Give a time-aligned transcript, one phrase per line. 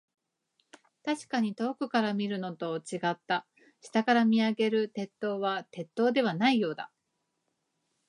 [1.05, 3.45] 確かに遠くから見るのと、違った。
[3.81, 6.91] 下から見上げる鉄塔は、鉄塔ではないようだ。